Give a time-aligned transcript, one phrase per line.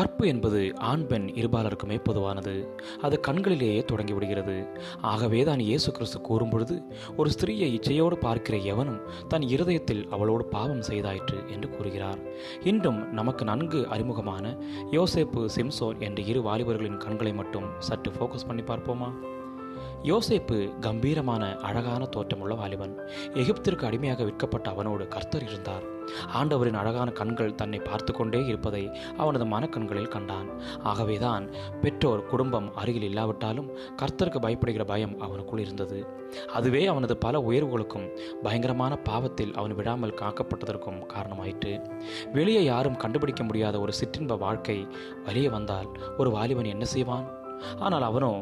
[0.00, 2.74] கற்பு என்பது ஆண் பெண் இருபாலருக்குமே பொதுவானது.
[3.02, 4.54] அது கண்களிலேயே தொடங்கிவிடுகிறது.
[5.00, 6.76] ஆகவே தான் இயேசு கிறிஸ்து கூறும்பொழுது
[7.16, 12.20] ஒரு ஸ்திரீயை இச்சையோடு பார்க்கிற எவனும் தன் இருதயத்தில் அவளோடு பாவம் செய்தாயிற்று என்று கூறுகிறார்.
[12.64, 14.56] இன்றும் நமக்கு நன்கு அறிமுகமான
[14.90, 19.10] யோசேப்பு சிம்சோன் என்ற இரு வாலிபர்களின் கண்களை மட்டும் சற்று ஃபோக்கஸ் பண்ணி பார்ப்போமா?
[20.02, 22.98] யோசேப்பு கம்பீரமான அழகான தோற்றமுள்ள வாலிபன்.
[23.34, 25.98] எகிப்திற்கு அடிமையாக விற்கப்பட்ட அவனோடு கர்த்தர் இருந்தார்.
[26.32, 30.48] ஆண்டவரின் அழகான கண்கள் தன்னை பார்த்து கொண்டே இருப்பதை அவனது மனக்கண்களில் கண்டான்.
[30.82, 31.50] ஆகவேதான்
[31.82, 36.06] பெற்றோர் குடும்பம் அருகில் இல்லாவிட்டாலும் கர்த்தருக்கு பயப்படுகிற பயம் அவனுக்குள் இருந்தது.
[36.52, 38.08] அதுவே அவனது பல உயர்வுகளுக்கும்
[38.42, 41.90] பயங்கரமான பாவத்தில் அவன் விடாமல் காக்கப்பட்டதற்கும் காரணமாயிற்று.
[42.32, 44.86] வெளியே யாரும் கண்டுபிடிக்க முடியாத ஒரு சிற்றின்ப வாழ்க்கை
[45.24, 47.39] வெளியே வந்தால் ஒரு வாலிபன் என்ன செய்வான்?
[47.78, 48.32] ஆனால் அவனோ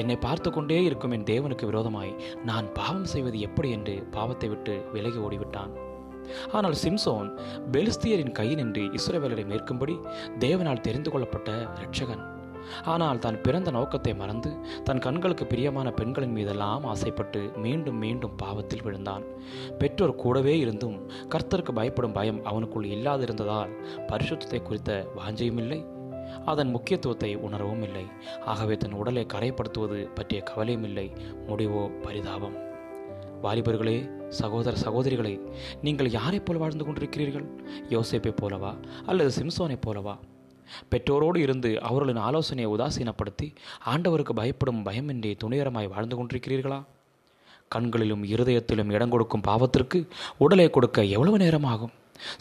[0.00, 2.14] என்னை பார்த்து கொண்டே இருக்கும் என் தேவனுக்கு விரோதமாய்
[2.44, 3.70] நான் பாவம் செய்வது எப்படி?
[3.70, 5.74] என்று பாவத்தை விட்டு விலகி ஓடிவிட்டான்.
[6.52, 7.28] ஆனால் சிம்சோன்
[7.74, 9.94] பெலிஸ்தியரின் கை நின்று இஸ்ரேவேலரை மேற்கும்படி
[10.38, 12.24] தேவனால் தெரிந்து கொள்ளப்பட்ட இரட்சகன்.
[12.92, 14.50] ஆனால் தான் பிறந்த நோக்கத்தை மறந்து
[14.86, 19.24] தன் கண்களுக்கு பிரியமான பெண்களின் மீதெல்லாம் ஆசைப்பட்டு மீண்டும் மீண்டும் பாவத்தில் விழுந்தான்.
[19.78, 20.98] பெற்றோர் கூடவே இருந்தும்
[21.34, 23.72] கர்த்தருக்கு பயப்படும் பயம் அவனுக்குள் இல்லாதிருந்ததால்
[24.10, 25.80] பரிசுத்தத்தை குறித்த வாஞ்சையும் இல்லை
[26.44, 28.04] அதன் முக்கியத்துவத்தை உணரவும் இல்லை.
[28.44, 31.12] ஆகவே தன் உடலை கரைப்படுத்துவது பற்றிய கவலையும் இல்லை.
[31.48, 32.56] முடிவோ பரிதாபம்.
[33.42, 35.40] வாலிபர்களே சகோதர சகோதரிகளே
[35.82, 37.46] நீங்கள் யாரைப் போல வாழ்ந்து கொண்டிருக்கிறீர்கள்?
[37.88, 38.72] யோசேப்பைப் போலவா
[39.06, 40.18] அல்லது சிம்சோனைப் போலவா?
[40.90, 43.54] பெற்றோரோடு இருந்து அவர்களின் ஆலோசனையை உதாசீனப்படுத்தி
[43.86, 46.84] ஆண்டவருக்கு பயப்படும் பயமின்றி துணிகரமாய் வாழ்ந்து கொண்டிருக்கிறீர்களா?
[47.68, 50.06] கண்களிலும் இருதயத்திலும் இடம் கொடுக்கும் பாவத்திற்கு
[50.38, 51.66] உடலை கொடுக்க எவ்வளவு நேரம்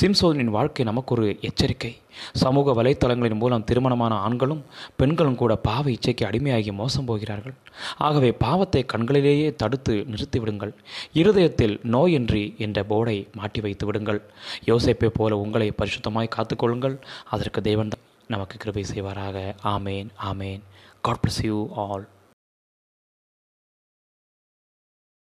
[0.00, 1.96] சிம்சோதனின் வாழ்க்கை நமக்கு ஒரு எச்சரிக்கை.
[2.32, 4.64] சமூக வலைத்தளங்களின் மூலம் திருமணமான ஆண்களும்
[4.96, 7.54] பெண்களும் கூட பாவ இச்சைக்கு அடிமையாகி மோசம் போகிறார்கள்.
[7.98, 10.72] ஆகவே பாவத்தை கண்களிலேயே தடுத்து நிறுத்திவிடுங்கள்.
[11.12, 14.22] இருதயத்தில் நோயின்றி என்ற போர்டை மாட்டி வைத்து விடுங்கள்.
[14.66, 16.96] யோசிப்பை போல உங்களை பரிசுத்தமாய் காத்துக்கொள்ளுங்கள்.
[17.30, 17.90] அதற்கு தேவன்
[18.28, 19.54] நமக்கு கிருபை செய்வாராக.
[19.64, 20.60] ஆமேன் ஆமேன்.
[21.00, 22.08] God bless you all